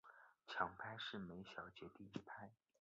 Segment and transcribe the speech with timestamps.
[0.47, 2.51] 强拍是每小节第一拍。